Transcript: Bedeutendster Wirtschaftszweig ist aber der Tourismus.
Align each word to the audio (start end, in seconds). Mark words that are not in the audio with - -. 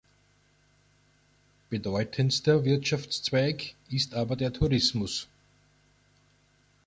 Bedeutendster 1.69 2.63
Wirtschaftszweig 2.65 3.75
ist 3.91 4.15
aber 4.15 4.35
der 4.35 4.51
Tourismus. 4.51 5.27